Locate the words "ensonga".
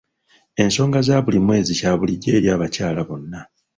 0.61-0.99